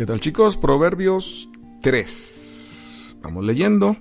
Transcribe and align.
¿Qué 0.00 0.06
tal 0.06 0.18
chicos? 0.18 0.56
Proverbios 0.56 1.50
3. 1.82 3.18
Vamos 3.22 3.44
leyendo. 3.44 3.98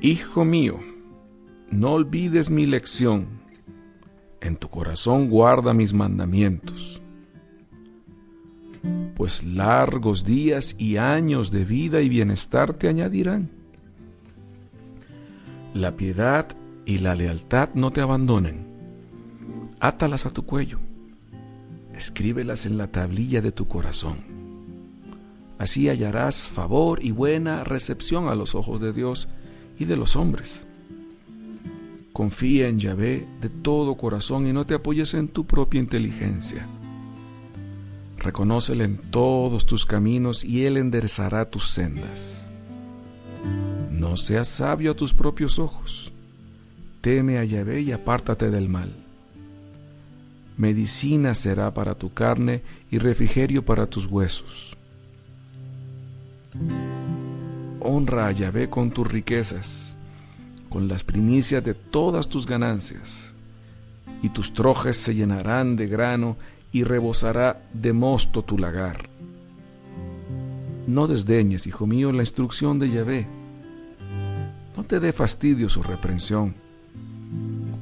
Hijo 0.00 0.44
mío, 0.44 0.80
no 1.70 1.92
olvides 1.92 2.50
mi 2.50 2.66
lección. 2.66 3.28
En 4.40 4.56
tu 4.56 4.68
corazón 4.70 5.30
guarda 5.30 5.72
mis 5.72 5.94
mandamientos. 5.94 7.00
Pues 9.14 9.44
largos 9.44 10.24
días 10.24 10.74
y 10.78 10.96
años 10.96 11.52
de 11.52 11.64
vida 11.64 12.00
y 12.00 12.08
bienestar 12.08 12.74
te 12.74 12.88
añadirán. 12.88 13.52
La 15.74 15.94
piedad 15.94 16.48
y 16.84 16.98
la 16.98 17.14
lealtad 17.14 17.68
no 17.74 17.92
te 17.92 18.00
abandonen. 18.00 18.66
Átalas 19.78 20.26
a 20.26 20.30
tu 20.30 20.44
cuello 20.44 20.80
escríbelas 21.96 22.66
en 22.66 22.76
la 22.76 22.88
tablilla 22.88 23.40
de 23.40 23.52
tu 23.52 23.66
corazón. 23.66 24.18
Así 25.58 25.88
hallarás 25.88 26.48
favor 26.48 27.02
y 27.02 27.12
buena 27.12 27.64
recepción 27.64 28.28
a 28.28 28.34
los 28.34 28.54
ojos 28.54 28.80
de 28.80 28.92
Dios 28.92 29.28
y 29.78 29.84
de 29.84 29.96
los 29.96 30.16
hombres. 30.16 30.66
Confía 32.12 32.68
en 32.68 32.78
Yahvé 32.78 33.26
de 33.40 33.48
todo 33.48 33.96
corazón 33.96 34.46
y 34.46 34.52
no 34.52 34.66
te 34.66 34.74
apoyes 34.74 35.14
en 35.14 35.28
tu 35.28 35.46
propia 35.46 35.80
inteligencia. 35.80 36.66
Reconócele 38.18 38.84
en 38.84 38.98
todos 39.10 39.66
tus 39.66 39.86
caminos 39.86 40.44
y 40.44 40.64
Él 40.64 40.76
enderezará 40.76 41.50
tus 41.50 41.70
sendas. 41.70 42.46
No 43.90 44.16
seas 44.16 44.48
sabio 44.48 44.92
a 44.92 44.94
tus 44.94 45.12
propios 45.12 45.58
ojos. 45.58 46.12
Teme 47.00 47.38
a 47.38 47.44
Yahvé 47.44 47.82
y 47.82 47.92
apártate 47.92 48.50
del 48.50 48.68
mal 48.68 49.03
medicina 50.56 51.34
será 51.34 51.74
para 51.74 51.94
tu 51.94 52.12
carne 52.12 52.62
y 52.90 52.98
refrigerio 52.98 53.64
para 53.64 53.86
tus 53.86 54.06
huesos. 54.06 54.76
Honra 57.80 58.28
a 58.28 58.32
Yahvé 58.32 58.70
con 58.70 58.90
tus 58.90 59.10
riquezas, 59.10 59.96
con 60.68 60.88
las 60.88 61.04
primicias 61.04 61.62
de 61.62 61.74
todas 61.74 62.28
tus 62.28 62.46
ganancias, 62.46 63.34
y 64.22 64.30
tus 64.30 64.54
trojes 64.54 64.96
se 64.96 65.14
llenarán 65.14 65.76
de 65.76 65.86
grano 65.86 66.36
y 66.72 66.84
rebosará 66.84 67.62
de 67.72 67.92
mosto 67.92 68.42
tu 68.42 68.58
lagar. 68.58 69.08
No 70.86 71.06
desdeñes, 71.06 71.66
hijo 71.66 71.86
mío, 71.86 72.12
la 72.12 72.22
instrucción 72.22 72.78
de 72.78 72.90
Yahvé. 72.90 73.26
No 74.76 74.84
te 74.84 75.00
dé 75.00 75.12
fastidio 75.12 75.68
su 75.68 75.82
reprensión, 75.82 76.54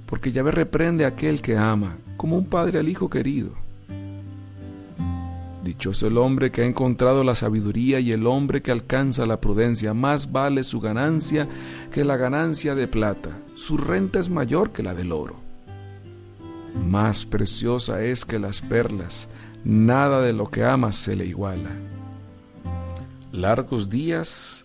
porque 0.07 0.33
Yahvé 0.33 0.51
reprende 0.51 1.05
a 1.05 1.09
aquel 1.09 1.42
que 1.42 1.57
ama 1.57 1.97
como 2.23 2.37
un 2.37 2.47
padre 2.47 2.78
al 2.78 2.89
hijo 2.89 3.11
querido. 3.11 3.51
Dichoso 5.65 6.06
el 6.06 6.17
hombre 6.19 6.53
que 6.53 6.62
ha 6.62 6.67
encontrado 6.67 7.25
la 7.25 7.34
sabiduría 7.34 7.98
y 7.98 8.12
el 8.12 8.29
hombre 8.29 8.62
que 8.62 8.70
alcanza 8.70 9.27
la 9.27 9.41
prudencia. 9.41 9.92
Más 9.92 10.31
vale 10.31 10.62
su 10.62 10.79
ganancia 10.79 11.48
que 11.91 12.05
la 12.05 12.17
ganancia 12.17 12.77
de 12.77 12.87
plata. 12.87 13.31
Su 13.56 13.77
renta 13.77 14.20
es 14.20 14.31
mayor 14.31 14.70
que 14.70 14.84
la 14.84 14.95
del 14.95 15.11
oro. 15.11 15.34
Más 16.89 17.27
preciosa 17.27 18.05
es 18.05 18.25
que 18.25 18.39
las 18.39 18.61
perlas. 18.61 19.29
Nada 19.64 20.20
de 20.20 20.33
lo 20.33 20.48
que 20.48 20.62
amas 20.62 20.95
se 20.95 21.17
le 21.17 21.27
iguala. 21.27 21.73
Largos 23.33 23.91
días 23.91 24.64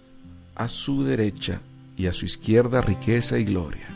a 0.54 0.68
su 0.68 1.04
derecha 1.04 1.60
y 1.98 2.06
a 2.06 2.14
su 2.14 2.26
izquierda 2.26 2.82
riqueza 2.82 3.40
y 3.40 3.46
gloria. 3.46 3.88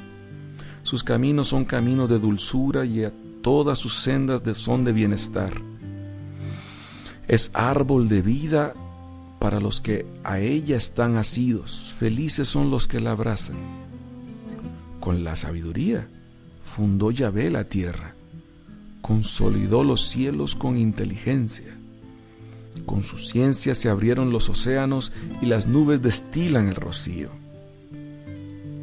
Sus 0.81 1.03
caminos 1.03 1.49
son 1.49 1.63
caminos 1.63 2.09
de 2.09 2.17
dulzura 2.17 2.85
y 2.85 3.05
todas 3.41 3.79
sus 3.79 3.95
sendas 3.95 4.41
son 4.57 4.83
de 4.83 4.93
bienestar. 4.93 5.53
Es 7.27 7.51
árbol 7.53 8.09
de 8.09 8.21
vida 8.21 8.73
para 9.39 9.59
los 9.59 9.81
que 9.81 10.05
a 10.23 10.39
ella 10.39 10.77
están 10.77 11.17
asidos. 11.17 11.95
Felices 11.97 12.47
son 12.47 12.69
los 12.69 12.87
que 12.87 12.99
la 12.99 13.11
abrazan. 13.11 13.55
Con 14.99 15.23
la 15.23 15.35
sabiduría 15.35 16.07
fundó 16.63 17.11
Yahvé 17.11 17.49
la 17.49 17.63
tierra, 17.63 18.13
consolidó 19.01 19.83
los 19.83 20.07
cielos 20.07 20.55
con 20.55 20.77
inteligencia. 20.77 21.75
Con 22.85 23.03
su 23.03 23.17
ciencia 23.17 23.75
se 23.75 23.89
abrieron 23.89 24.31
los 24.31 24.49
océanos 24.49 25.11
y 25.41 25.47
las 25.47 25.67
nubes 25.67 26.01
destilan 26.01 26.67
el 26.67 26.75
rocío. 26.75 27.29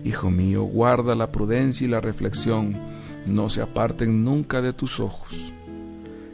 Hijo 0.05 0.31
mío, 0.31 0.65
guarda 0.65 1.15
la 1.15 1.31
prudencia 1.31 1.87
y 1.87 1.91
la 1.91 2.01
reflexión 2.01 2.77
no 3.29 3.49
se 3.49 3.63
aparten 3.63 4.25
nunca 4.25 4.61
de 4.61 4.73
tus 4.73 5.01
ojos. 5.01 5.53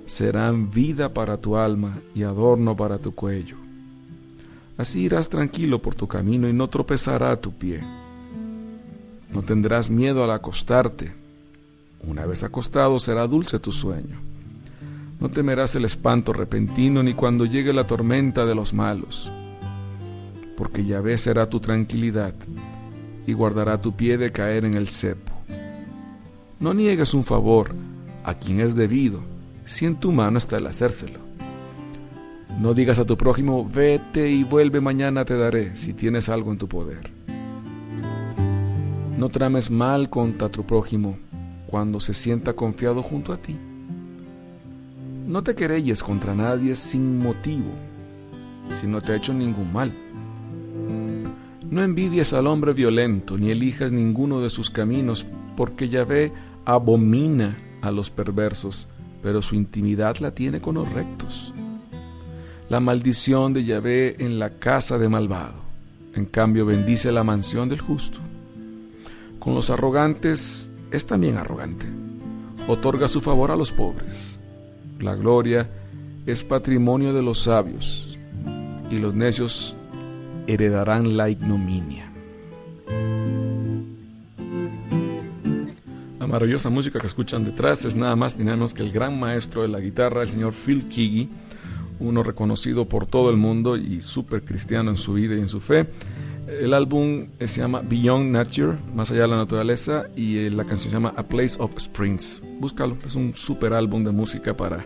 Serán 0.06 0.70
vida 0.70 1.14
para 1.14 1.40
tu 1.40 1.56
alma 1.56 1.98
y 2.14 2.22
adorno 2.22 2.76
para 2.76 2.98
tu 2.98 3.14
cuello. 3.14 3.56
Así 4.76 5.02
irás 5.02 5.28
tranquilo 5.28 5.80
por 5.80 5.94
tu 5.94 6.08
camino 6.08 6.48
y 6.48 6.52
no 6.52 6.68
tropezará 6.68 7.40
tu 7.40 7.52
pie. 7.52 7.82
No 9.32 9.42
tendrás 9.42 9.90
miedo 9.90 10.24
al 10.24 10.30
acostarte. 10.30 11.12
Una 12.02 12.26
vez 12.26 12.42
acostado 12.42 12.98
será 12.98 13.26
dulce 13.26 13.58
tu 13.58 13.72
sueño. 13.72 14.20
No 15.20 15.30
temerás 15.30 15.74
el 15.74 15.84
espanto 15.84 16.32
repentino 16.32 17.02
ni 17.02 17.14
cuando 17.14 17.46
llegue 17.46 17.72
la 17.72 17.86
tormenta 17.86 18.44
de 18.44 18.54
los 18.54 18.74
malos, 18.74 19.30
porque 20.56 20.84
Yahvé 20.84 21.16
será 21.18 21.48
tu 21.48 21.60
tranquilidad 21.60 22.34
y 23.26 23.32
guardará 23.32 23.80
tu 23.80 23.96
pie 23.96 24.18
de 24.18 24.32
caer 24.32 24.64
en 24.64 24.74
el 24.74 24.88
cepo. 24.88 25.33
No 26.60 26.72
niegues 26.72 27.14
un 27.14 27.24
favor 27.24 27.74
a 28.24 28.34
quien 28.34 28.60
es 28.60 28.74
debido, 28.74 29.20
si 29.66 29.86
en 29.86 29.96
tu 29.96 30.12
mano 30.12 30.38
está 30.38 30.56
el 30.56 30.66
hacérselo. 30.66 31.18
No 32.60 32.72
digas 32.72 32.98
a 32.98 33.04
tu 33.04 33.16
prójimo, 33.16 33.68
vete 33.68 34.30
y 34.30 34.44
vuelve 34.44 34.80
mañana 34.80 35.24
te 35.24 35.36
daré, 35.36 35.76
si 35.76 35.92
tienes 35.92 36.28
algo 36.28 36.52
en 36.52 36.58
tu 36.58 36.68
poder. 36.68 37.10
No 39.18 39.28
trames 39.28 39.70
mal 39.70 40.08
contra 40.08 40.48
tu 40.48 40.64
prójimo 40.64 41.18
cuando 41.66 41.98
se 41.98 42.14
sienta 42.14 42.52
confiado 42.52 43.02
junto 43.02 43.32
a 43.32 43.38
ti. 43.38 43.56
No 45.26 45.42
te 45.42 45.54
querelles 45.54 46.02
contra 46.02 46.34
nadie 46.34 46.76
sin 46.76 47.18
motivo, 47.18 47.70
si 48.80 48.86
no 48.86 49.00
te 49.00 49.12
ha 49.12 49.16
hecho 49.16 49.34
ningún 49.34 49.72
mal. 49.72 49.92
No 51.68 51.82
envidies 51.82 52.32
al 52.32 52.46
hombre 52.46 52.72
violento, 52.72 53.36
ni 53.36 53.50
elijas 53.50 53.90
ninguno 53.90 54.40
de 54.40 54.50
sus 54.50 54.70
caminos, 54.70 55.26
porque 55.56 55.88
Yahvé 55.88 56.32
abomina 56.64 57.56
a 57.82 57.90
los 57.90 58.10
perversos, 58.10 58.88
pero 59.22 59.42
su 59.42 59.54
intimidad 59.54 60.16
la 60.18 60.32
tiene 60.32 60.60
con 60.60 60.76
los 60.76 60.90
rectos. 60.92 61.52
La 62.68 62.80
maldición 62.80 63.52
de 63.52 63.64
Yahvé 63.64 64.16
en 64.24 64.38
la 64.38 64.58
casa 64.58 64.98
de 64.98 65.08
malvado, 65.08 65.62
en 66.14 66.24
cambio 66.26 66.64
bendice 66.64 67.12
la 67.12 67.24
mansión 67.24 67.68
del 67.68 67.80
justo. 67.80 68.20
Con 69.38 69.54
los 69.54 69.68
arrogantes 69.70 70.70
es 70.90 71.06
también 71.06 71.36
arrogante, 71.36 71.86
otorga 72.66 73.08
su 73.08 73.20
favor 73.20 73.50
a 73.50 73.56
los 73.56 73.72
pobres. 73.72 74.38
La 74.98 75.14
gloria 75.14 75.68
es 76.24 76.42
patrimonio 76.44 77.12
de 77.12 77.22
los 77.22 77.42
sabios, 77.42 78.18
y 78.90 78.98
los 78.98 79.14
necios 79.14 79.74
heredarán 80.46 81.16
la 81.16 81.28
ignominia. 81.28 82.13
Maravillosa 86.34 86.68
música 86.68 86.98
que 86.98 87.06
escuchan 87.06 87.44
detrás 87.44 87.84
es 87.84 87.94
nada 87.94 88.16
más 88.16 88.36
ni 88.36 88.42
nada 88.42 88.56
menos 88.56 88.74
que 88.74 88.82
el 88.82 88.90
gran 88.90 89.20
maestro 89.20 89.62
de 89.62 89.68
la 89.68 89.78
guitarra, 89.78 90.22
el 90.22 90.28
señor 90.28 90.52
Phil 90.52 90.88
Kiggy, 90.88 91.28
uno 92.00 92.24
reconocido 92.24 92.88
por 92.88 93.06
todo 93.06 93.30
el 93.30 93.36
mundo 93.36 93.76
y 93.76 94.02
súper 94.02 94.44
cristiano 94.44 94.90
en 94.90 94.96
su 94.96 95.12
vida 95.12 95.36
y 95.36 95.38
en 95.38 95.48
su 95.48 95.60
fe. 95.60 95.86
El 96.48 96.74
álbum 96.74 97.28
se 97.38 97.60
llama 97.60 97.82
Beyond 97.88 98.32
Nature, 98.32 98.78
Más 98.96 99.12
allá 99.12 99.22
de 99.22 99.28
la 99.28 99.36
naturaleza, 99.36 100.08
y 100.16 100.38
eh, 100.38 100.50
la 100.50 100.64
canción 100.64 100.90
se 100.90 100.96
llama 100.96 101.12
A 101.14 101.22
Place 101.22 101.54
of 101.60 101.70
Springs. 101.76 102.42
Búscalo, 102.58 102.96
es 103.06 103.14
un 103.14 103.36
súper 103.36 103.72
álbum 103.72 104.02
de 104.02 104.10
música 104.10 104.56
para 104.56 104.84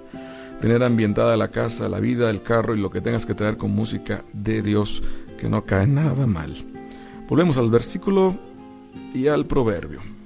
tener 0.60 0.82
ambientada 0.82 1.34
la 1.38 1.48
casa, 1.48 1.88
la 1.88 1.98
vida, 1.98 2.28
el 2.28 2.42
carro 2.42 2.76
y 2.76 2.78
lo 2.78 2.90
que 2.90 3.00
tengas 3.00 3.24
que 3.24 3.32
traer 3.32 3.56
con 3.56 3.70
música 3.70 4.22
de 4.34 4.60
Dios, 4.60 5.02
que 5.38 5.48
no 5.48 5.64
cae 5.64 5.86
nada 5.86 6.26
mal. 6.26 6.54
Volvemos 7.26 7.56
al 7.56 7.70
versículo 7.70 8.36
y 9.14 9.28
al 9.28 9.46
proverbio. 9.46 10.17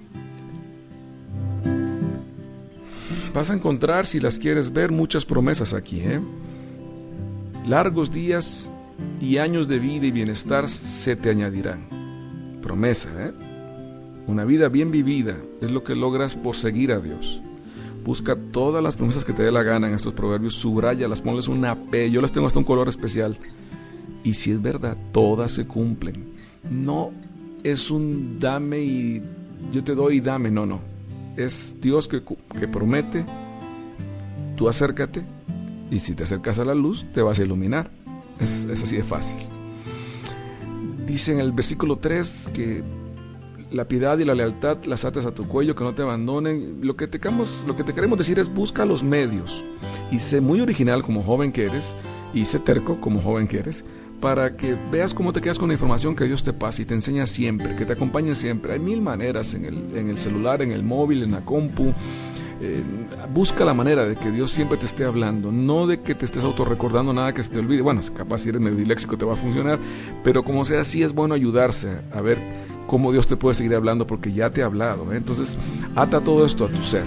Vas 3.34 3.50
a 3.50 3.54
encontrar, 3.54 4.04
si 4.04 4.20
las 4.20 4.38
quieres 4.38 4.72
ver, 4.72 4.92
muchas 4.92 5.24
promesas 5.24 5.72
aquí. 5.72 6.00
¿eh? 6.00 6.20
Largos 7.66 8.10
días 8.12 8.70
y 9.22 9.38
años 9.38 9.68
de 9.68 9.78
vida 9.78 10.06
y 10.06 10.10
bienestar 10.10 10.68
se 10.68 11.16
te 11.16 11.30
añadirán. 11.30 11.88
Promesa, 12.60 13.08
¿eh? 13.18 13.32
Una 14.26 14.44
vida 14.44 14.68
bien 14.68 14.90
vivida 14.90 15.36
es 15.62 15.70
lo 15.70 15.82
que 15.82 15.96
logras 15.96 16.34
por 16.34 16.56
seguir 16.56 16.92
a 16.92 17.00
Dios. 17.00 17.40
Busca 18.04 18.36
todas 18.36 18.82
las 18.82 18.96
promesas 18.96 19.24
que 19.24 19.32
te 19.32 19.42
dé 19.42 19.50
la 19.50 19.62
gana 19.62 19.88
en 19.88 19.94
estos 19.94 20.12
proverbios, 20.12 20.64
las 21.08 21.22
ponles 21.22 21.48
una 21.48 21.74
P, 21.74 22.10
yo 22.10 22.20
las 22.20 22.32
tengo 22.32 22.46
hasta 22.46 22.58
un 22.58 22.64
color 22.64 22.88
especial. 22.88 23.38
Y 24.24 24.34
si 24.34 24.52
es 24.52 24.60
verdad, 24.60 24.96
todas 25.10 25.52
se 25.52 25.66
cumplen. 25.66 26.34
No 26.70 27.12
es 27.64 27.90
un 27.90 28.38
dame 28.38 28.80
y 28.80 29.22
yo 29.72 29.82
te 29.82 29.94
doy 29.94 30.18
y 30.18 30.20
dame, 30.20 30.50
no, 30.50 30.66
no 30.66 30.91
es 31.36 31.76
Dios 31.80 32.08
que, 32.08 32.20
promete, 32.68 33.24
tú 34.56 34.68
acércate 34.68 35.22
y 35.90 35.98
si 35.98 36.14
te 36.14 36.24
acercas 36.24 36.58
a 36.58 36.64
la 36.64 36.74
luz 36.74 37.06
te 37.12 37.22
vas 37.22 37.38
a 37.38 37.42
iluminar. 37.42 37.90
Es, 38.38 38.64
es 38.64 38.82
así 38.82 38.96
de 38.96 39.04
fácil. 39.04 39.38
Dice 41.06 41.32
en 41.32 41.40
el 41.40 41.52
versículo 41.52 41.96
3 41.96 42.50
que 42.54 42.82
la 43.72 43.88
piedad 43.88 44.18
y 44.18 44.24
la 44.24 44.34
lealtad 44.34 44.84
las 44.84 45.04
atas 45.04 45.26
a 45.26 45.34
tu 45.34 45.48
cuello, 45.48 45.74
que 45.74 45.84
no 45.84 45.94
te 45.94 46.02
abandonen. 46.02 46.78
Lo 46.82 46.96
que, 46.96 47.08
te 47.08 47.18
queremos, 47.18 47.64
lo 47.66 47.76
que 47.76 47.84
te 47.84 47.94
queremos 47.94 48.18
decir 48.18 48.38
es 48.38 48.52
busca 48.52 48.84
los 48.84 49.02
medios 49.02 49.64
y 50.10 50.20
sé 50.20 50.40
muy 50.40 50.60
original 50.60 51.02
como 51.02 51.22
joven 51.22 51.52
que 51.52 51.64
eres 51.64 51.94
y 52.34 52.44
sé 52.44 52.58
terco 52.58 53.00
como 53.00 53.20
joven 53.20 53.48
que 53.48 53.58
eres 53.58 53.84
para 54.22 54.56
que 54.56 54.76
veas 54.92 55.14
cómo 55.14 55.32
te 55.32 55.40
quedas 55.40 55.58
con 55.58 55.66
la 55.66 55.74
información 55.74 56.14
que 56.14 56.24
Dios 56.24 56.44
te 56.44 56.52
pasa 56.52 56.80
y 56.80 56.84
te 56.84 56.94
enseña 56.94 57.26
siempre, 57.26 57.74
que 57.74 57.84
te 57.84 57.94
acompañe 57.94 58.36
siempre. 58.36 58.74
Hay 58.74 58.78
mil 58.78 59.02
maneras 59.02 59.52
en 59.54 59.64
el, 59.64 59.98
en 59.98 60.08
el 60.08 60.16
celular, 60.16 60.62
en 60.62 60.70
el 60.70 60.84
móvil, 60.84 61.24
en 61.24 61.32
la 61.32 61.40
compu. 61.40 61.92
Eh, 62.60 62.84
busca 63.34 63.64
la 63.64 63.74
manera 63.74 64.04
de 64.04 64.14
que 64.14 64.30
Dios 64.30 64.52
siempre 64.52 64.78
te 64.78 64.86
esté 64.86 65.04
hablando, 65.04 65.50
no 65.50 65.88
de 65.88 66.02
que 66.02 66.14
te 66.14 66.24
estés 66.24 66.44
autorrecordando 66.44 67.12
nada 67.12 67.34
que 67.34 67.42
se 67.42 67.50
te 67.50 67.58
olvide. 67.58 67.82
Bueno, 67.82 68.00
capaz 68.14 68.38
si 68.38 68.50
eres 68.50 68.60
medio 68.60 68.96
te 68.96 69.24
va 69.24 69.32
a 69.32 69.36
funcionar, 69.36 69.80
pero 70.22 70.44
como 70.44 70.64
sea, 70.64 70.84
sí 70.84 71.02
es 71.02 71.12
bueno 71.12 71.34
ayudarse 71.34 72.02
a 72.12 72.20
ver 72.20 72.38
cómo 72.86 73.10
Dios 73.10 73.26
te 73.26 73.36
puede 73.36 73.56
seguir 73.56 73.74
hablando 73.74 74.06
porque 74.06 74.32
ya 74.32 74.50
te 74.50 74.62
ha 74.62 74.66
hablado. 74.66 75.12
¿eh? 75.12 75.16
Entonces, 75.16 75.58
ata 75.96 76.20
todo 76.20 76.46
esto 76.46 76.66
a 76.66 76.68
tu 76.68 76.84
ser. 76.84 77.06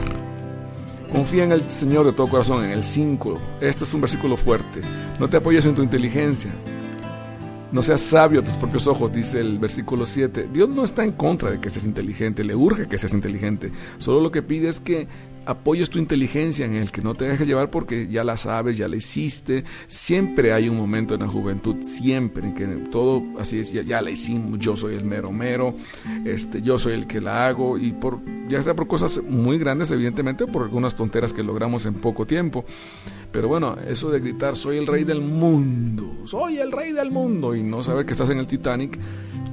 Confía 1.13 1.45
en 1.45 1.53
el 1.53 1.71
Señor 1.71 2.05
de 2.05 2.11
todo 2.11 2.27
corazón, 2.27 2.65
en 2.65 2.71
el 2.71 2.83
5. 2.83 3.39
Este 3.61 3.85
es 3.85 3.93
un 3.93 4.01
versículo 4.01 4.35
fuerte. 4.35 4.81
No 5.17 5.29
te 5.29 5.37
apoyes 5.37 5.65
en 5.65 5.75
tu 5.75 5.81
inteligencia. 5.81 6.51
No 7.75 7.83
seas 7.83 7.99
sabio 7.99 8.39
a 8.39 8.43
tus 8.45 8.55
propios 8.55 8.87
ojos, 8.87 9.11
dice 9.11 9.41
el 9.41 9.59
versículo 9.59 10.05
7. 10.05 10.47
Dios 10.53 10.69
no 10.69 10.85
está 10.85 11.03
en 11.03 11.11
contra 11.11 11.51
de 11.51 11.59
que 11.59 11.69
seas 11.69 11.83
inteligente, 11.83 12.45
le 12.45 12.55
urge 12.55 12.87
que 12.87 12.97
seas 12.97 13.13
inteligente. 13.13 13.69
Solo 13.97 14.21
lo 14.21 14.31
que 14.31 14.41
pide 14.41 14.69
es 14.69 14.79
que 14.79 15.09
apoyes 15.45 15.89
tu 15.89 15.99
inteligencia 15.99 16.65
en 16.65 16.75
él, 16.75 16.91
que 16.91 17.01
no 17.01 17.13
te 17.13 17.25
dejes 17.25 17.47
llevar 17.47 17.69
porque 17.69 18.07
ya 18.07 18.23
la 18.23 18.37
sabes, 18.37 18.77
ya 18.77 18.87
la 18.87 18.95
hiciste. 18.95 19.63
Siempre 19.87 20.53
hay 20.53 20.69
un 20.69 20.77
momento 20.77 21.15
en 21.15 21.21
la 21.21 21.27
juventud, 21.27 21.77
siempre, 21.81 22.47
en 22.47 22.55
que 22.55 22.65
todo 22.89 23.23
así 23.39 23.59
es, 23.59 23.71
ya, 23.71 24.01
la 24.01 24.11
hicimos, 24.11 24.59
yo 24.59 24.75
soy 24.75 24.95
el 24.95 25.05
mero 25.05 25.31
mero, 25.31 25.75
este, 26.25 26.61
yo 26.61 26.77
soy 26.77 26.93
el 26.93 27.07
que 27.07 27.21
la 27.21 27.47
hago, 27.47 27.77
y 27.77 27.91
por, 27.91 28.19
ya 28.47 28.61
sea 28.61 28.75
por 28.75 28.87
cosas 28.87 29.21
muy 29.23 29.57
grandes, 29.57 29.91
evidentemente, 29.91 30.45
por 30.47 30.63
algunas 30.63 30.95
tonteras 30.95 31.33
que 31.33 31.43
logramos 31.43 31.85
en 31.85 31.95
poco 31.95 32.25
tiempo. 32.25 32.65
Pero 33.31 33.47
bueno, 33.47 33.75
eso 33.87 34.09
de 34.11 34.19
gritar, 34.19 34.55
soy 34.55 34.77
el 34.77 34.87
rey 34.87 35.03
del 35.03 35.21
mundo, 35.21 36.25
soy 36.25 36.59
el 36.59 36.71
rey 36.71 36.93
del 36.93 37.11
mundo, 37.11 37.55
y 37.55 37.63
no 37.63 37.83
saber 37.83 38.05
que 38.05 38.13
estás 38.13 38.29
en 38.29 38.39
el 38.39 38.47
Titanic, 38.47 38.97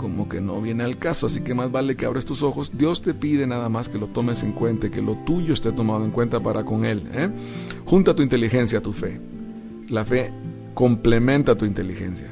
como 0.03 0.29
que 0.29 0.41
no 0.41 0.61
viene 0.61 0.83
al 0.83 0.99
caso, 0.99 1.27
así 1.27 1.41
que 1.41 1.55
más 1.55 1.71
vale 1.71 1.97
que 1.97 2.05
abres 2.05 2.27
tus 2.27 2.43
ojos. 2.43 2.77
Dios 2.77 3.01
te 3.01 3.15
pide 3.15 3.47
nada 3.47 3.69
más 3.69 3.89
que 3.89 3.97
lo 3.97 4.09
tomes 4.09 4.43
en 4.43 4.53
cuenta, 4.53 4.91
que 4.91 5.01
lo 5.01 5.15
tuyo 5.25 5.55
esté 5.55 5.71
tomado 5.73 6.05
en 6.05 6.11
cuenta 6.11 6.41
para 6.41 6.65
con 6.65 6.85
Él. 6.85 7.05
¿eh? 7.15 7.31
Junta 7.87 8.15
tu 8.15 8.23
inteligencia 8.23 8.81
a 8.81 8.83
tu 8.83 8.93
fe. 8.93 9.21
La 9.89 10.05
fe 10.05 10.33
complementa 10.75 11.55
tu 11.55 11.65
inteligencia. 11.65 12.27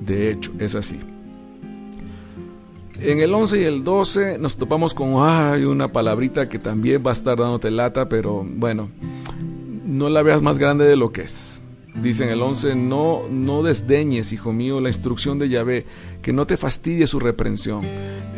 De 0.00 0.30
hecho, 0.30 0.52
es 0.58 0.74
así. 0.74 0.98
En 3.00 3.20
el 3.20 3.32
11 3.32 3.60
y 3.60 3.64
el 3.64 3.84
12 3.84 4.38
nos 4.38 4.56
topamos 4.56 4.92
con 4.92 5.14
ay, 5.18 5.64
una 5.64 5.92
palabrita 5.92 6.48
que 6.48 6.58
también 6.58 7.02
va 7.04 7.10
a 7.10 7.12
estar 7.12 7.38
dándote 7.38 7.70
lata, 7.70 8.08
pero 8.08 8.44
bueno, 8.44 8.88
no 9.86 10.08
la 10.08 10.22
veas 10.22 10.42
más 10.42 10.58
grande 10.58 10.84
de 10.84 10.96
lo 10.96 11.12
que 11.12 11.22
es. 11.22 11.53
Dice 12.02 12.24
en 12.24 12.30
el 12.30 12.42
11, 12.42 12.74
no, 12.74 13.22
no 13.30 13.62
desdeñes, 13.62 14.32
hijo 14.32 14.52
mío, 14.52 14.80
la 14.80 14.88
instrucción 14.88 15.38
de 15.38 15.48
Yahvé, 15.48 15.86
que 16.22 16.32
no 16.32 16.46
te 16.46 16.56
fastidie 16.56 17.06
su 17.06 17.20
reprensión. 17.20 17.82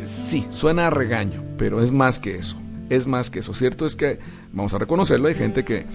Sí, 0.04 0.46
suena 0.50 0.86
a 0.86 0.90
regaño, 0.90 1.42
pero 1.56 1.82
es 1.82 1.90
más 1.90 2.18
que 2.18 2.36
eso, 2.36 2.56
es 2.90 3.06
más 3.06 3.30
que 3.30 3.40
eso. 3.40 3.54
Cierto 3.54 3.86
es 3.86 3.96
que, 3.96 4.18
vamos 4.52 4.74
a 4.74 4.78
reconocerlo, 4.78 5.28
hay 5.28 5.34
gente 5.34 5.64
que 5.64 5.86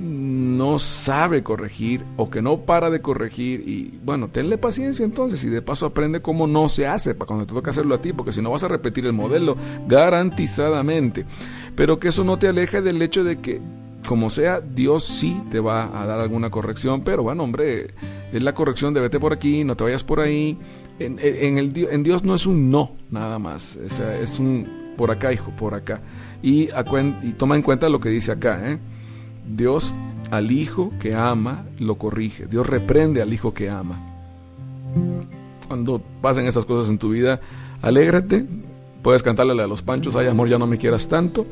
no 0.00 0.78
sabe 0.78 1.42
corregir 1.42 2.02
o 2.16 2.30
que 2.30 2.40
no 2.40 2.60
para 2.60 2.88
de 2.88 3.02
corregir 3.02 3.68
y 3.68 3.98
bueno, 4.02 4.28
tenle 4.28 4.56
paciencia 4.56 5.04
entonces 5.04 5.44
y 5.44 5.50
de 5.50 5.60
paso 5.60 5.84
aprende 5.84 6.22
cómo 6.22 6.46
no 6.46 6.70
se 6.70 6.86
hace 6.86 7.14
para 7.14 7.26
cuando 7.26 7.46
te 7.46 7.52
toca 7.52 7.70
hacerlo 7.70 7.96
a 7.96 8.00
ti, 8.00 8.14
porque 8.14 8.32
si 8.32 8.40
no 8.40 8.50
vas 8.50 8.64
a 8.64 8.68
repetir 8.68 9.04
el 9.04 9.12
modelo 9.12 9.56
garantizadamente. 9.86 11.26
Pero 11.76 11.98
que 11.98 12.08
eso 12.08 12.24
no 12.24 12.38
te 12.38 12.48
aleje 12.48 12.80
del 12.80 13.02
hecho 13.02 13.24
de 13.24 13.40
que 13.40 13.60
como 14.10 14.28
sea, 14.28 14.60
Dios 14.60 15.04
sí 15.04 15.40
te 15.52 15.60
va 15.60 15.84
a 16.02 16.04
dar 16.04 16.18
alguna 16.18 16.50
corrección, 16.50 17.02
pero 17.02 17.22
bueno, 17.22 17.44
hombre, 17.44 17.94
es 18.32 18.42
la 18.42 18.56
corrección 18.56 18.92
de 18.92 19.00
vete 19.00 19.20
por 19.20 19.32
aquí, 19.32 19.62
no 19.62 19.76
te 19.76 19.84
vayas 19.84 20.02
por 20.02 20.18
ahí. 20.18 20.58
En, 20.98 22.02
Dios 22.02 22.24
no 22.24 22.34
es 22.34 22.44
un 22.44 22.72
no, 22.72 22.90
nada 23.12 23.38
más, 23.38 23.76
es 23.76 24.40
un 24.40 24.66
por 24.96 25.12
acá, 25.12 25.32
hijo, 25.32 25.52
por 25.52 25.74
acá. 25.74 26.00
Y, 26.42 26.70
y 27.22 27.32
toma 27.34 27.54
en 27.54 27.62
cuenta 27.62 27.88
lo 27.88 28.00
que 28.00 28.08
dice 28.08 28.32
acá, 28.32 28.72
¿eh? 28.72 28.80
Dios 29.48 29.94
al 30.32 30.50
hijo 30.50 30.90
que 31.00 31.14
ama 31.14 31.66
lo 31.78 31.94
corrige, 31.94 32.46
Dios 32.46 32.66
reprende 32.66 33.22
al 33.22 33.32
hijo 33.32 33.54
que 33.54 33.70
ama. 33.70 34.00
Cuando 35.68 36.02
pasen 36.20 36.48
esas 36.48 36.64
cosas 36.66 36.90
en 36.90 36.98
tu 36.98 37.10
vida, 37.10 37.40
alégrate, 37.80 38.44
puedes 39.02 39.22
cantarle 39.22 39.62
a 39.62 39.68
los 39.68 39.82
panchos, 39.82 40.16
ay 40.16 40.26
amor, 40.26 40.48
ya 40.48 40.58
no 40.58 40.66
me 40.66 40.78
quieras 40.78 41.06
tanto 41.06 41.46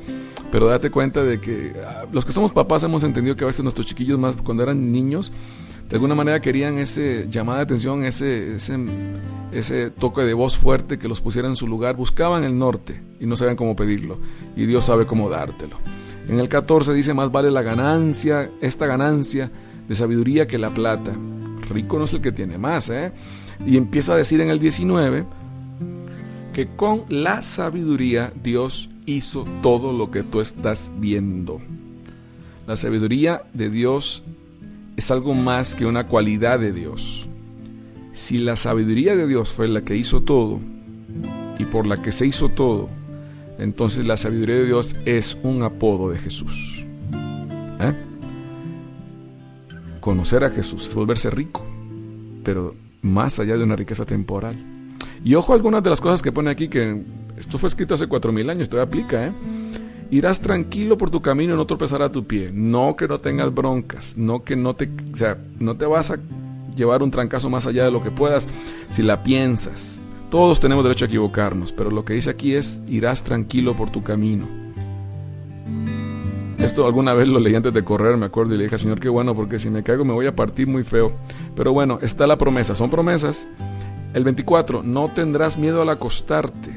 pero 0.50 0.66
date 0.66 0.90
cuenta 0.90 1.22
de 1.22 1.40
que 1.40 1.74
ah, 1.86 2.04
los 2.12 2.24
que 2.24 2.32
somos 2.32 2.52
papás 2.52 2.82
hemos 2.82 3.04
entendido 3.04 3.36
que 3.36 3.44
a 3.44 3.46
veces 3.46 3.62
nuestros 3.62 3.86
chiquillos 3.86 4.18
más 4.18 4.36
cuando 4.36 4.62
eran 4.62 4.90
niños, 4.90 5.32
de 5.88 5.96
alguna 5.96 6.14
manera 6.14 6.40
querían 6.40 6.78
ese 6.78 7.26
llamada 7.28 7.58
de 7.58 7.64
atención, 7.64 8.04
ese, 8.04 8.56
ese, 9.52 9.90
toque 9.90 10.22
de 10.22 10.34
voz 10.34 10.56
fuerte 10.56 10.98
que 10.98 11.08
los 11.08 11.20
pusiera 11.20 11.48
en 11.48 11.56
su 11.56 11.66
lugar, 11.66 11.96
buscaban 11.96 12.44
el 12.44 12.58
norte 12.58 13.00
y 13.20 13.26
no 13.26 13.36
sabían 13.36 13.56
cómo 13.56 13.74
pedirlo, 13.74 14.18
y 14.54 14.66
Dios 14.66 14.84
sabe 14.84 15.06
cómo 15.06 15.30
dártelo. 15.30 15.76
En 16.28 16.38
el 16.38 16.48
14 16.48 16.92
dice, 16.92 17.14
más 17.14 17.32
vale 17.32 17.50
la 17.50 17.62
ganancia, 17.62 18.50
esta 18.60 18.86
ganancia 18.86 19.50
de 19.88 19.96
sabiduría 19.96 20.46
que 20.46 20.58
la 20.58 20.68
plata. 20.68 21.12
Rico 21.70 21.98
no 21.98 22.04
es 22.04 22.12
el 22.12 22.20
que 22.20 22.32
tiene 22.32 22.58
más, 22.58 22.90
¿eh? 22.90 23.12
Y 23.66 23.78
empieza 23.78 24.12
a 24.12 24.16
decir 24.16 24.40
en 24.42 24.50
el 24.50 24.58
19 24.58 25.24
que 26.58 26.66
con 26.66 27.04
la 27.08 27.42
sabiduría 27.42 28.32
Dios 28.42 28.90
hizo 29.06 29.44
todo 29.62 29.92
lo 29.92 30.10
que 30.10 30.24
tú 30.24 30.40
estás 30.40 30.90
viendo. 30.98 31.60
La 32.66 32.74
sabiduría 32.74 33.42
de 33.54 33.70
Dios 33.70 34.24
es 34.96 35.12
algo 35.12 35.34
más 35.34 35.76
que 35.76 35.86
una 35.86 36.08
cualidad 36.08 36.58
de 36.58 36.72
Dios. 36.72 37.28
Si 38.12 38.38
la 38.38 38.56
sabiduría 38.56 39.14
de 39.14 39.28
Dios 39.28 39.54
fue 39.54 39.68
la 39.68 39.82
que 39.82 39.94
hizo 39.94 40.22
todo 40.22 40.58
y 41.60 41.64
por 41.64 41.86
la 41.86 42.02
que 42.02 42.10
se 42.10 42.26
hizo 42.26 42.48
todo, 42.48 42.88
entonces 43.60 44.04
la 44.04 44.16
sabiduría 44.16 44.56
de 44.56 44.66
Dios 44.66 44.96
es 45.04 45.38
un 45.44 45.62
apodo 45.62 46.10
de 46.10 46.18
Jesús. 46.18 46.84
¿Eh? 47.78 47.94
Conocer 50.00 50.42
a 50.42 50.50
Jesús 50.50 50.88
es 50.88 50.94
volverse 50.96 51.30
rico, 51.30 51.64
pero 52.42 52.74
más 53.00 53.38
allá 53.38 53.56
de 53.56 53.62
una 53.62 53.76
riqueza 53.76 54.04
temporal. 54.04 54.77
Y 55.24 55.34
ojo 55.34 55.52
algunas 55.52 55.82
de 55.82 55.90
las 55.90 56.00
cosas 56.00 56.22
que 56.22 56.32
pone 56.32 56.50
aquí 56.50 56.68
que 56.68 57.02
esto 57.36 57.58
fue 57.58 57.68
escrito 57.68 57.94
hace 57.94 58.06
cuatro 58.06 58.32
mil 58.32 58.48
años, 58.50 58.68
todavía 58.68 58.88
aplica, 58.88 59.26
¿eh? 59.26 59.32
Irás 60.10 60.40
tranquilo 60.40 60.96
por 60.96 61.10
tu 61.10 61.20
camino 61.20 61.54
y 61.54 61.56
no 61.56 61.66
tropezará 61.66 62.08
tu 62.10 62.26
pie. 62.26 62.50
No 62.52 62.96
que 62.96 63.06
no 63.06 63.20
tengas 63.20 63.54
broncas, 63.54 64.16
no 64.16 64.42
que 64.42 64.56
no 64.56 64.74
te, 64.74 64.88
o 65.12 65.16
sea, 65.16 65.36
no 65.58 65.76
te 65.76 65.84
vas 65.84 66.10
a 66.10 66.18
llevar 66.74 67.02
un 67.02 67.10
trancazo 67.10 67.50
más 67.50 67.66
allá 67.66 67.84
de 67.84 67.90
lo 67.90 68.02
que 68.02 68.10
puedas 68.10 68.48
si 68.90 69.02
la 69.02 69.22
piensas. 69.22 70.00
Todos 70.30 70.60
tenemos 70.60 70.84
derecho 70.84 71.04
a 71.04 71.08
equivocarnos, 71.08 71.72
pero 71.72 71.90
lo 71.90 72.04
que 72.04 72.14
dice 72.14 72.30
aquí 72.30 72.54
es 72.54 72.82
irás 72.88 73.22
tranquilo 73.24 73.74
por 73.74 73.90
tu 73.90 74.02
camino. 74.02 74.46
Esto 76.58 76.86
alguna 76.86 77.14
vez 77.14 77.28
lo 77.28 77.38
leí 77.38 77.54
antes 77.54 77.72
de 77.72 77.84
correr, 77.84 78.16
me 78.16 78.26
acuerdo, 78.26 78.54
y 78.54 78.58
le 78.58 78.64
dije 78.64 78.74
al 78.74 78.80
Señor, 78.80 79.00
qué 79.00 79.08
bueno, 79.08 79.34
porque 79.34 79.58
si 79.58 79.70
me 79.70 79.82
caigo 79.82 80.04
me 80.04 80.12
voy 80.12 80.26
a 80.26 80.34
partir 80.34 80.66
muy 80.66 80.84
feo. 80.84 81.12
Pero 81.54 81.72
bueno, 81.72 81.98
está 82.02 82.26
la 82.26 82.36
promesa, 82.36 82.74
son 82.74 82.90
promesas. 82.90 83.46
El 84.14 84.24
24, 84.24 84.82
no 84.82 85.08
tendrás 85.08 85.58
miedo 85.58 85.82
al 85.82 85.90
acostarte 85.90 86.70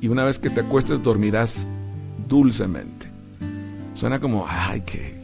y 0.00 0.08
una 0.08 0.24
vez 0.24 0.38
que 0.38 0.50
te 0.50 0.60
acuestes 0.60 1.02
dormirás 1.02 1.66
dulcemente. 2.26 3.10
Suena 3.94 4.18
como, 4.18 4.46
ay, 4.48 4.82
qué, 4.86 5.14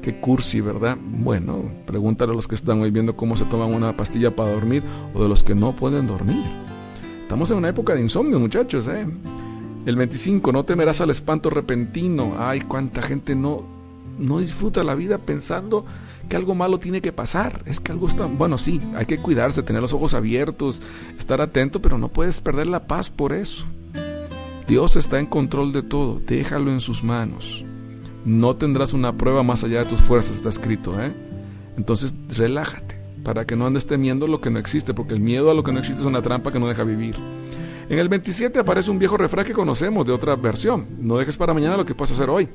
qué, 0.00 0.20
cursi, 0.20 0.60
¿verdad? 0.60 0.96
Bueno, 1.00 1.62
pregúntale 1.86 2.32
a 2.32 2.34
los 2.34 2.46
que 2.46 2.54
están 2.54 2.80
hoy 2.80 2.90
viendo 2.90 3.16
cómo 3.16 3.36
se 3.36 3.44
toman 3.46 3.74
una 3.74 3.96
pastilla 3.96 4.34
para 4.34 4.52
dormir 4.52 4.82
o 5.14 5.22
de 5.22 5.28
los 5.28 5.42
que 5.42 5.54
no 5.54 5.74
pueden 5.74 6.06
dormir. 6.06 6.44
Estamos 7.22 7.50
en 7.50 7.58
una 7.58 7.68
época 7.68 7.94
de 7.94 8.02
insomnio, 8.02 8.38
muchachos, 8.38 8.88
¿eh? 8.88 9.06
El 9.86 9.96
25, 9.96 10.52
no 10.52 10.64
temerás 10.64 11.00
al 11.00 11.10
espanto 11.10 11.50
repentino. 11.50 12.36
Ay, 12.38 12.60
cuánta 12.60 13.02
gente 13.02 13.34
no, 13.34 13.64
no 14.18 14.38
disfruta 14.38 14.84
la 14.84 14.94
vida 14.94 15.18
pensando 15.18 15.84
que 16.28 16.36
algo 16.36 16.54
malo 16.54 16.78
tiene 16.78 17.00
que 17.00 17.12
pasar. 17.12 17.62
Es 17.66 17.80
que 17.80 17.92
algo 17.92 18.08
está... 18.08 18.26
Bueno, 18.26 18.58
sí, 18.58 18.80
hay 18.96 19.06
que 19.06 19.18
cuidarse, 19.18 19.62
tener 19.62 19.82
los 19.82 19.92
ojos 19.92 20.14
abiertos, 20.14 20.82
estar 21.18 21.40
atento, 21.40 21.82
pero 21.82 21.98
no 21.98 22.08
puedes 22.08 22.40
perder 22.40 22.68
la 22.68 22.86
paz 22.86 23.10
por 23.10 23.32
eso. 23.32 23.66
Dios 24.66 24.96
está 24.96 25.18
en 25.18 25.26
control 25.26 25.72
de 25.72 25.82
todo, 25.82 26.20
déjalo 26.26 26.70
en 26.70 26.80
sus 26.80 27.02
manos. 27.02 27.64
No 28.24 28.56
tendrás 28.56 28.92
una 28.92 29.16
prueba 29.16 29.42
más 29.42 29.64
allá 29.64 29.80
de 29.80 29.90
tus 29.90 30.00
fuerzas, 30.00 30.36
está 30.36 30.48
escrito, 30.48 31.00
¿eh? 31.02 31.12
Entonces 31.76 32.14
relájate, 32.28 33.00
para 33.24 33.44
que 33.44 33.56
no 33.56 33.66
andes 33.66 33.86
temiendo 33.86 34.26
lo 34.26 34.40
que 34.40 34.50
no 34.50 34.58
existe, 34.58 34.94
porque 34.94 35.14
el 35.14 35.20
miedo 35.20 35.50
a 35.50 35.54
lo 35.54 35.64
que 35.64 35.72
no 35.72 35.80
existe 35.80 36.00
es 36.00 36.06
una 36.06 36.22
trampa 36.22 36.52
que 36.52 36.60
no 36.60 36.68
deja 36.68 36.84
vivir. 36.84 37.16
En 37.88 37.98
el 37.98 38.08
27 38.08 38.58
aparece 38.58 38.90
un 38.90 38.98
viejo 38.98 39.16
refrán 39.16 39.44
que 39.44 39.52
conocemos 39.52 40.06
de 40.06 40.12
otra 40.12 40.36
versión. 40.36 40.86
No 41.00 41.18
dejes 41.18 41.36
para 41.36 41.52
mañana 41.52 41.76
lo 41.76 41.84
que 41.84 41.94
puedes 41.94 42.12
hacer 42.12 42.30
hoy. 42.30 42.48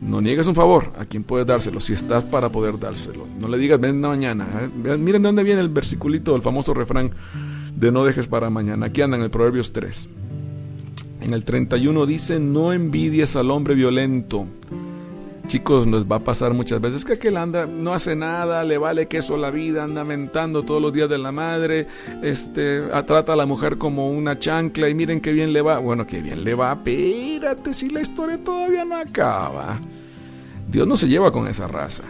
No 0.00 0.20
niegues 0.20 0.46
un 0.46 0.54
favor 0.54 0.92
a 0.98 1.04
quien 1.04 1.22
puedes 1.22 1.46
dárselo, 1.46 1.80
si 1.80 1.92
estás 1.92 2.24
para 2.24 2.48
poder 2.48 2.78
dárselo. 2.78 3.26
No 3.38 3.48
le 3.48 3.58
digas 3.58 3.80
ven 3.80 4.00
mañana. 4.00 4.46
¿eh? 4.62 4.96
Miren 4.96 5.22
de 5.22 5.28
dónde 5.28 5.42
viene 5.42 5.60
el 5.60 5.68
versiculito, 5.68 6.34
el 6.34 6.42
famoso 6.42 6.74
refrán 6.74 7.10
de 7.76 7.92
no 7.92 8.04
dejes 8.04 8.26
para 8.26 8.50
mañana. 8.50 8.86
Aquí 8.86 9.02
andan 9.02 9.20
en 9.20 9.24
el 9.24 9.30
Proverbios 9.30 9.72
3. 9.72 10.08
En 11.20 11.34
el 11.34 11.44
31 11.44 12.06
dice, 12.06 12.40
no 12.40 12.72
envidies 12.72 13.36
al 13.36 13.50
hombre 13.50 13.74
violento 13.74 14.46
chicos, 15.52 15.86
nos 15.86 16.10
va 16.10 16.16
a 16.16 16.20
pasar 16.20 16.54
muchas 16.54 16.80
veces 16.80 17.04
que 17.04 17.12
aquel 17.12 17.36
anda, 17.36 17.66
no 17.66 17.92
hace 17.92 18.16
nada, 18.16 18.64
le 18.64 18.78
vale 18.78 19.06
queso 19.06 19.36
la 19.36 19.50
vida, 19.50 19.84
anda 19.84 20.02
mentando 20.02 20.62
todos 20.62 20.80
los 20.80 20.94
días 20.94 21.10
de 21.10 21.18
la 21.18 21.30
madre, 21.30 21.86
este, 22.22 22.80
trata 23.06 23.34
a 23.34 23.36
la 23.36 23.44
mujer 23.44 23.76
como 23.76 24.08
una 24.08 24.38
chancla 24.38 24.88
y 24.88 24.94
miren 24.94 25.20
qué 25.20 25.30
bien 25.34 25.52
le 25.52 25.60
va. 25.60 25.78
Bueno, 25.78 26.06
qué 26.06 26.22
bien 26.22 26.42
le 26.42 26.54
va, 26.54 26.72
espérate, 26.72 27.74
si 27.74 27.90
la 27.90 28.00
historia 28.00 28.42
todavía 28.42 28.86
no 28.86 28.96
acaba. 28.96 29.78
Dios 30.70 30.88
no 30.88 30.96
se 30.96 31.06
lleva 31.06 31.30
con 31.30 31.46
esa 31.46 31.68
raza. 31.68 32.04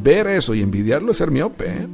Ver 0.00 0.28
eso 0.28 0.54
y 0.54 0.62
envidiarlo 0.62 1.10
es 1.10 1.16
ser 1.16 1.32
miope. 1.32 1.68
¿eh? 1.68 1.88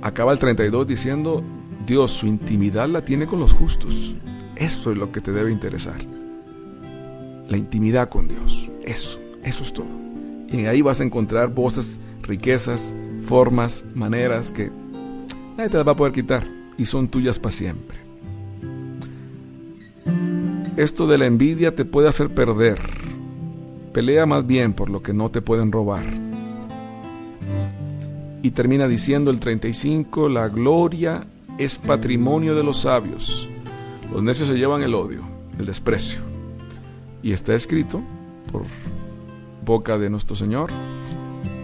Acaba 0.00 0.32
el 0.32 0.38
32 0.38 0.86
diciendo, 0.86 1.44
Dios 1.86 2.12
su 2.12 2.26
intimidad 2.26 2.88
la 2.88 3.02
tiene 3.02 3.26
con 3.26 3.38
los 3.38 3.52
justos. 3.52 4.14
Eso 4.56 4.92
es 4.92 4.96
lo 4.96 5.12
que 5.12 5.20
te 5.20 5.30
debe 5.30 5.52
interesar. 5.52 5.98
La 7.48 7.58
intimidad 7.58 8.08
con 8.08 8.28
Dios. 8.28 8.70
Eso. 8.82 9.27
Eso 9.42 9.62
es 9.62 9.72
todo. 9.72 9.86
Y 10.50 10.64
ahí 10.66 10.82
vas 10.82 11.00
a 11.00 11.04
encontrar 11.04 11.48
voces, 11.48 12.00
riquezas, 12.22 12.94
formas, 13.20 13.84
maneras 13.94 14.50
que 14.50 14.70
nadie 15.56 15.70
te 15.70 15.76
las 15.76 15.86
va 15.86 15.92
a 15.92 15.96
poder 15.96 16.12
quitar 16.12 16.46
y 16.76 16.86
son 16.86 17.08
tuyas 17.08 17.38
para 17.38 17.52
siempre. 17.52 17.98
Esto 20.76 21.06
de 21.06 21.18
la 21.18 21.26
envidia 21.26 21.74
te 21.74 21.84
puede 21.84 22.08
hacer 22.08 22.30
perder. 22.30 22.78
Pelea 23.92 24.26
más 24.26 24.46
bien 24.46 24.74
por 24.74 24.90
lo 24.90 25.02
que 25.02 25.12
no 25.12 25.28
te 25.28 25.42
pueden 25.42 25.72
robar. 25.72 26.04
Y 28.42 28.52
termina 28.52 28.86
diciendo 28.86 29.32
el 29.32 29.40
35, 29.40 30.28
la 30.28 30.48
gloria 30.48 31.26
es 31.58 31.78
patrimonio 31.78 32.54
de 32.54 32.62
los 32.62 32.82
sabios. 32.82 33.48
Los 34.12 34.22
necios 34.22 34.48
se 34.48 34.54
llevan 34.54 34.82
el 34.82 34.94
odio, 34.94 35.22
el 35.58 35.66
desprecio. 35.66 36.20
Y 37.22 37.32
está 37.32 37.54
escrito 37.54 38.00
por 38.52 38.62
boca 39.68 39.98
de 39.98 40.08
nuestro 40.08 40.34
Señor. 40.34 40.70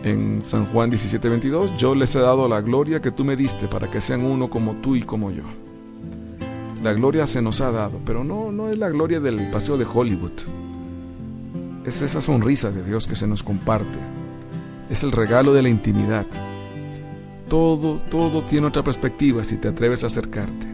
En 0.04 0.42
San 0.44 0.66
Juan 0.66 0.90
17:22, 0.90 1.76
yo 1.78 1.94
les 1.94 2.14
he 2.14 2.20
dado 2.20 2.46
la 2.48 2.60
gloria 2.60 3.00
que 3.00 3.10
tú 3.10 3.24
me 3.24 3.34
diste 3.34 3.66
para 3.66 3.90
que 3.90 4.02
sean 4.02 4.22
uno 4.22 4.50
como 4.50 4.74
tú 4.74 4.94
y 4.94 5.02
como 5.02 5.30
yo. 5.30 5.44
La 6.82 6.92
gloria 6.92 7.26
se 7.26 7.40
nos 7.40 7.62
ha 7.62 7.70
dado, 7.70 7.98
pero 8.04 8.22
no, 8.22 8.52
no 8.52 8.68
es 8.68 8.76
la 8.76 8.90
gloria 8.90 9.20
del 9.20 9.50
paseo 9.50 9.78
de 9.78 9.86
Hollywood. 9.86 10.38
Es 11.86 12.02
esa 12.02 12.20
sonrisa 12.20 12.70
de 12.70 12.84
Dios 12.84 13.06
que 13.06 13.16
se 13.16 13.26
nos 13.26 13.42
comparte. 13.42 13.98
Es 14.90 15.02
el 15.02 15.10
regalo 15.10 15.54
de 15.54 15.62
la 15.62 15.70
intimidad. 15.70 16.26
Todo, 17.48 18.00
todo 18.10 18.42
tiene 18.42 18.66
otra 18.66 18.84
perspectiva 18.84 19.44
si 19.44 19.56
te 19.56 19.68
atreves 19.68 20.04
a 20.04 20.08
acercarte. 20.08 20.66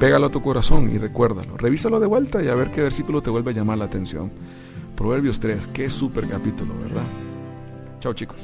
Pégalo 0.00 0.26
a 0.26 0.30
tu 0.30 0.40
corazón 0.40 0.90
y 0.90 0.96
recuérdalo. 0.96 1.58
Revísalo 1.58 2.00
de 2.00 2.06
vuelta 2.06 2.42
y 2.42 2.48
a 2.48 2.54
ver 2.54 2.70
qué 2.70 2.80
versículo 2.80 3.20
te 3.20 3.28
vuelve 3.28 3.50
a 3.50 3.54
llamar 3.54 3.76
la 3.76 3.84
atención. 3.84 4.30
Proverbios 4.98 5.38
3, 5.38 5.68
qué 5.68 5.88
súper 5.88 6.26
capítulo, 6.26 6.76
¿verdad? 6.76 7.04
Chao 8.00 8.12
chicos. 8.14 8.42